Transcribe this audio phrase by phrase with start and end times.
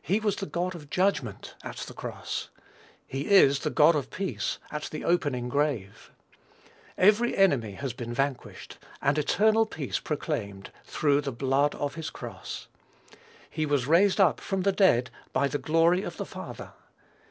[0.00, 2.48] He was the God of judgment at the cross.
[3.06, 6.10] He is the God of peace at the opening grave.
[6.96, 12.68] Every enemy has been vanquished, and eternal peace proclaimed, through the blood of his cross.
[13.50, 16.72] "He was raised up from the dead by the glory of the Father."